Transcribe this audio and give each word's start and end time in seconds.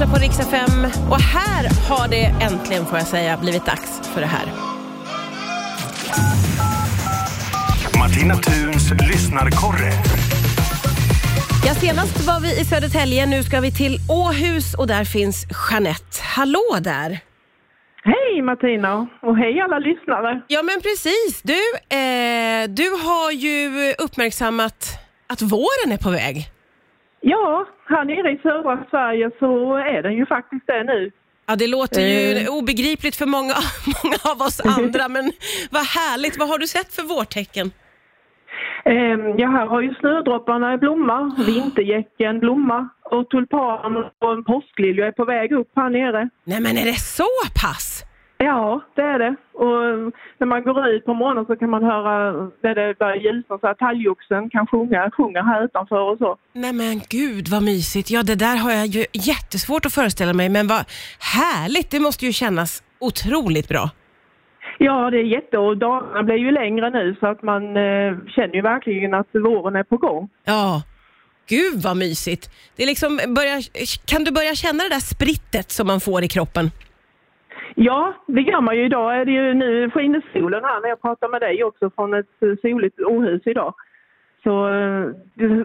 lyssnar 0.00 0.18
på 0.18 0.22
Rix 0.24 0.40
FM 0.40 0.84
och 1.10 1.20
här 1.20 1.88
har 1.88 2.08
det 2.08 2.24
äntligen, 2.44 2.86
får 2.86 2.98
jag 2.98 3.06
säga, 3.06 3.36
blivit 3.36 3.66
dags 3.66 4.08
för 4.14 4.20
det 4.20 4.26
här. 4.26 4.46
Martina 7.98 8.34
Thuns 8.34 8.90
lyssnarkorre. 9.08 9.92
Ja, 11.66 11.74
senast 11.74 12.26
var 12.26 12.40
vi 12.40 12.60
i 12.60 12.64
Södertälje, 12.64 13.26
nu 13.26 13.42
ska 13.42 13.60
vi 13.60 13.72
till 13.72 13.96
Åhus 14.08 14.74
och 14.74 14.86
där 14.86 15.04
finns 15.04 15.46
Jeanette. 15.70 16.16
Hallå 16.36 16.78
där! 16.80 17.18
Hej 18.02 18.42
Martina 18.42 19.08
och 19.22 19.36
hej 19.36 19.60
alla 19.60 19.78
lyssnare. 19.78 20.42
Ja 20.48 20.62
men 20.62 20.80
precis, 20.80 21.42
du, 21.42 21.60
eh, 21.96 22.68
du 22.68 22.90
har 23.06 23.30
ju 23.30 23.94
uppmärksammat 23.98 24.98
att 25.26 25.42
våren 25.42 25.92
är 25.92 25.98
på 25.98 26.10
väg. 26.10 26.59
Ja, 27.32 27.66
här 27.88 28.04
nere 28.04 28.30
i 28.32 28.38
södra 28.42 28.84
Sverige 28.90 29.30
så 29.38 29.76
är 29.76 30.02
den 30.02 30.14
ju 30.14 30.26
faktiskt 30.26 30.66
det 30.66 30.84
nu. 30.84 31.10
Ja, 31.46 31.56
det 31.56 31.66
låter 31.66 32.00
ju 32.00 32.38
Eh. 32.38 32.58
obegripligt 32.58 33.16
för 33.16 33.26
många, 33.26 33.54
många 34.02 34.16
av 34.32 34.38
oss 34.46 34.60
andra, 34.78 35.08
men 35.08 35.32
vad 35.70 35.82
härligt. 36.00 36.38
Vad 36.38 36.48
har 36.48 36.58
du 36.58 36.66
sett 36.66 36.94
för 36.96 37.02
vårtecken? 37.02 37.70
Ehm, 38.84 39.38
Ja, 39.38 39.48
här 39.48 39.66
har 39.66 39.80
ju 39.80 39.94
snödropparna 39.94 40.76
blomma, 40.78 41.36
vintergäcken 41.46 42.38
blomma 42.40 42.88
och 43.10 43.30
tulpan 43.30 43.96
och 44.18 44.32
en 44.32 44.44
påsklilja 44.44 45.06
är 45.06 45.12
på 45.12 45.24
väg 45.24 45.52
upp 45.52 45.70
här 45.76 45.90
nere. 45.90 46.28
Nej 46.44 46.60
men 46.60 46.76
är 46.78 46.84
det 46.84 47.00
så 47.00 47.26
pass? 47.62 48.04
Ja, 48.44 48.80
det 48.94 49.02
är 49.02 49.18
det. 49.18 49.34
Och 49.52 50.12
när 50.38 50.46
man 50.46 50.62
går 50.62 50.88
ut 50.88 51.04
på 51.04 51.14
morgonen 51.14 51.46
så 51.46 51.56
kan 51.56 51.70
man 51.70 51.84
höra 51.84 52.32
när 52.62 52.74
det 52.74 52.98
börjar 52.98 53.16
ljusna 53.16 53.58
så 53.58 53.66
att 53.66 53.78
talgoxen 53.78 54.50
kan 54.50 54.66
sjunga, 54.66 55.10
sjunga 55.10 55.42
här 55.42 55.64
utanför 55.64 56.00
och 56.10 56.18
så. 56.18 56.36
Nej 56.52 56.72
men 56.72 57.00
gud 57.08 57.48
vad 57.48 57.62
mysigt. 57.62 58.10
Ja 58.10 58.22
det 58.22 58.34
där 58.34 58.56
har 58.56 58.70
jag 58.70 58.86
ju 58.86 59.04
jättesvårt 59.12 59.86
att 59.86 59.94
föreställa 59.94 60.32
mig, 60.32 60.48
men 60.48 60.66
vad 60.66 60.84
härligt. 61.38 61.90
Det 61.90 62.00
måste 62.00 62.26
ju 62.26 62.32
kännas 62.32 62.82
otroligt 63.00 63.68
bra. 63.68 63.90
Ja, 64.78 65.10
det 65.10 65.18
är 65.18 65.24
jätte 65.24 65.58
och 65.58 65.76
dagarna 65.78 66.22
blir 66.22 66.36
ju 66.36 66.50
längre 66.50 66.90
nu 66.90 67.16
så 67.20 67.26
att 67.26 67.42
man 67.42 67.62
eh, 67.76 68.12
känner 68.34 68.54
ju 68.54 68.62
verkligen 68.62 69.14
att 69.14 69.28
våren 69.32 69.76
är 69.76 69.82
på 69.82 69.96
gång. 69.96 70.28
Ja. 70.44 70.82
Gud 71.48 71.82
vad 71.82 71.96
mysigt. 71.96 72.50
Det 72.76 72.82
är 72.82 72.86
liksom 72.86 73.20
börja, 73.36 73.60
kan 74.06 74.24
du 74.24 74.30
börja 74.32 74.54
känna 74.54 74.82
det 74.84 74.88
där 74.88 75.00
sprittet 75.14 75.70
som 75.70 75.86
man 75.86 76.00
får 76.00 76.24
i 76.24 76.28
kroppen? 76.28 76.70
Ja, 77.76 78.14
det 78.26 78.40
gör 78.40 78.60
man 78.60 78.76
ju 78.76 78.84
idag. 78.84 79.20
Är 79.20 79.24
det 79.24 79.32
ju, 79.32 79.54
nu 79.54 79.90
skiner 79.90 80.22
solen 80.32 80.64
här 80.64 80.80
när 80.80 80.88
jag 80.88 81.02
pratar 81.02 81.28
med 81.28 81.40
dig 81.40 81.64
också 81.64 81.90
från 81.90 82.14
ett 82.14 82.60
soligt 82.62 83.00
Åhus 83.00 83.42
idag. 83.46 83.74
Så 84.42 84.68
eh, 84.68 85.06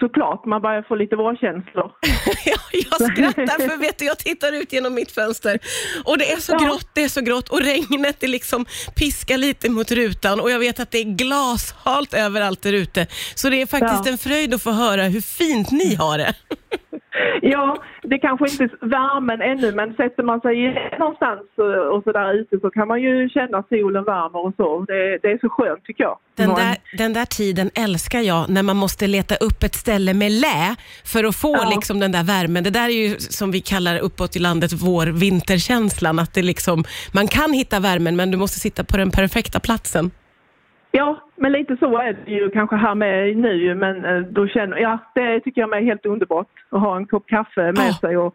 såklart 0.00 0.44
man 0.44 0.62
börjar 0.62 0.82
få 0.82 0.94
lite 0.94 1.16
vårkänslor. 1.16 1.92
Ja, 2.44 2.56
jag 2.72 3.10
skrattar 3.12 3.68
för 3.68 3.76
vet 3.80 3.98
du, 3.98 4.04
jag 4.04 4.18
tittar 4.18 4.52
ut 4.62 4.72
genom 4.72 4.94
mitt 4.94 5.12
fönster 5.12 5.58
och 6.04 6.18
det 6.18 6.32
är 6.32 6.36
så 6.36 6.52
Ja. 6.52 6.66
grått, 6.66 6.88
det 6.94 7.04
är 7.04 7.08
så 7.08 7.20
grått 7.20 7.48
och 7.48 7.60
regnet 7.60 8.16
det 8.20 8.26
liksom 8.28 8.64
piskar 8.96 9.38
lite 9.38 9.70
mot 9.70 9.90
rutan 9.90 10.40
och 10.40 10.50
jag 10.50 10.58
vet 10.58 10.80
att 10.80 10.90
det 10.90 10.98
är 10.98 11.16
glashalt 11.16 12.14
överallt 12.14 12.62
där 12.62 12.72
ute. 12.72 13.06
Så 13.34 13.48
det 13.50 13.62
är 13.62 13.66
faktiskt 13.66 14.06
Ja. 14.06 14.12
en 14.12 14.18
fröjd 14.18 14.54
att 14.54 14.62
få 14.62 14.70
höra 14.70 15.02
hur 15.02 15.20
fint 15.20 15.70
ni 15.70 15.94
har 15.94 16.18
det. 16.18 16.34
Ja, 17.42 17.76
det 18.02 18.18
kanske 18.18 18.44
inte 18.50 18.64
är 18.64 18.86
värmen 18.88 19.40
ännu 19.40 19.72
men 19.72 19.94
sätter 19.94 20.22
man 20.22 20.40
sig 20.40 20.56
någonstans 20.98 21.40
eh, 21.58 21.64
och 21.94 22.02
så 22.04 22.12
där 22.12 22.34
ute 22.40 22.58
så 22.60 22.70
kan 22.70 22.88
man 22.88 23.00
ju 23.02 23.28
känna 23.28 23.62
solen 23.68 24.04
värmer 24.04 24.46
och 24.46 24.54
så. 24.56 24.84
Det, 24.88 25.18
det 25.22 25.28
är 25.32 25.38
så 25.38 25.48
skönt 25.48 25.84
tycker 25.84 26.04
jag. 26.04 26.18
Den 26.36 26.48
Man- 26.48 26.56
där, 26.60 26.76
den 26.98 27.12
där 27.12 27.24
tiden 27.24 27.70
älskar 27.74 28.20
jag, 28.20 28.48
när 28.50 28.62
man 28.62 28.76
måste 28.76 29.06
leta 29.06 29.34
upp 29.36 29.62
ett 29.62 29.74
ställe 29.74 30.14
med 30.14 30.32
lä 30.32 30.76
för 31.04 31.24
att 31.24 31.36
få 31.36 31.56
Ja. 31.62 31.70
liksom 31.74 32.00
den 32.00 32.12
där 32.12 32.24
värmen. 32.24 32.64
Det 32.64 32.70
där 32.70 32.84
är 32.88 33.08
ju 33.08 33.16
som 33.18 33.50
vi 33.50 33.60
kallar 33.60 33.98
uppåt 33.98 34.36
i 34.36 34.38
landet 34.38 34.72
vår 34.72 35.06
vinterkänslan, 35.06 36.18
att 36.18 36.34
det 36.34 36.42
liksom, 36.42 36.84
man 37.14 37.28
kan 37.28 37.52
hitta 37.52 37.80
värmen 37.80 38.16
men 38.16 38.30
du 38.30 38.36
måste 38.38 38.58
sitta 38.58 38.84
på 38.84 38.96
den 38.96 39.10
perfekta 39.10 39.60
platsen. 39.60 40.10
Ja, 40.92 41.28
men 41.36 41.52
lite 41.52 41.76
så 41.76 41.98
är 41.98 42.12
det 42.24 42.30
ju 42.30 42.50
kanske 42.50 42.76
här 42.76 42.94
med 42.94 43.36
nu, 43.36 43.74
men 43.74 44.04
eh, 44.04 44.20
då 44.20 44.46
känner 44.48 44.76
ja, 44.76 44.98
det 45.14 45.40
tycker 45.40 45.60
jag 45.60 45.76
är 45.76 45.82
helt 45.82 46.06
underbart 46.06 46.48
att 46.70 46.80
ha 46.80 46.96
en 46.96 47.06
kopp 47.06 47.26
kaffe 47.26 47.72
med 47.72 47.88
Ja. 47.88 47.98
sig 48.00 48.16
och 48.16 48.32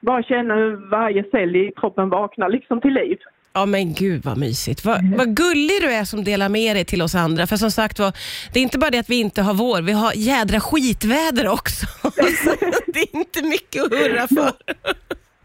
bara 0.00 0.22
känna 0.22 0.54
hur 0.54 0.90
varje 0.90 1.24
cell 1.30 1.56
i 1.56 1.72
kroppen 1.76 2.08
vaknar 2.08 2.48
liksom 2.48 2.80
till 2.80 2.92
liv. 2.94 3.18
Ja 3.52 3.66
men 3.66 3.94
gud 3.94 4.24
vad 4.24 4.38
mysigt. 4.38 4.84
Vad, 4.84 4.98
vad 5.16 5.36
gullig 5.36 5.76
du 5.80 5.92
är 5.92 6.04
som 6.04 6.24
delar 6.24 6.48
med 6.48 6.76
dig 6.76 6.84
till 6.84 7.02
oss 7.02 7.14
andra. 7.14 7.46
För 7.46 7.56
som 7.56 7.70
sagt 7.70 7.98
var, 7.98 8.12
det 8.52 8.58
är 8.58 8.62
inte 8.62 8.78
bara 8.78 8.90
det 8.90 8.98
att 8.98 9.10
vi 9.10 9.20
inte 9.20 9.42
har 9.42 9.54
vår, 9.54 9.82
vi 9.82 9.92
har 9.92 10.12
jädra 10.16 10.60
skitväder 10.60 11.48
också. 11.48 11.86
Så 12.44 12.50
det 12.86 13.00
är 13.00 13.16
inte 13.16 13.42
mycket 13.42 13.82
att 13.84 13.92
hurra 13.98 14.26
för. 14.28 14.52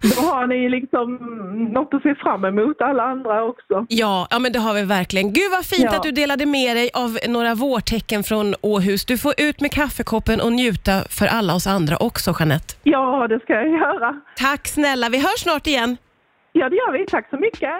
Då 0.16 0.22
har 0.22 0.46
ni 0.46 0.68
liksom 0.68 1.14
något 1.72 1.94
att 1.94 2.02
se 2.02 2.14
fram 2.14 2.44
emot 2.44 2.80
alla 2.80 3.02
andra 3.02 3.44
också. 3.44 3.86
Ja, 3.88 4.26
ja 4.30 4.38
men 4.38 4.52
det 4.52 4.58
har 4.58 4.74
vi 4.74 4.82
verkligen. 4.82 5.32
Gud 5.32 5.50
vad 5.50 5.64
fint 5.66 5.88
Ja. 5.90 5.96
att 5.96 6.02
du 6.02 6.10
delade 6.12 6.46
med 6.46 6.76
dig 6.76 6.90
av 6.94 7.18
några 7.28 7.54
vårtecken 7.54 8.22
från 8.24 8.54
Åhus. 8.60 9.04
Du 9.04 9.18
får 9.18 9.34
ut 9.38 9.60
med 9.60 9.72
kaffekoppen 9.72 10.40
och 10.40 10.52
njuta 10.52 11.02
för 11.10 11.26
alla 11.26 11.54
oss 11.54 11.66
andra 11.66 11.96
också, 11.96 12.34
Jeanette. 12.38 12.74
Ja, 12.82 13.26
det 13.28 13.40
ska 13.40 13.52
jag 13.54 13.68
göra. 13.68 14.20
Tack 14.36 14.68
snälla, 14.68 15.08
vi 15.08 15.18
hörs 15.18 15.40
snart 15.40 15.66
igen. 15.66 15.96
Ja, 16.52 16.68
det 16.68 16.76
gör 16.76 16.92
vi. 16.92 17.06
Tack 17.06 17.30
så 17.30 17.36
mycket. 17.36 17.70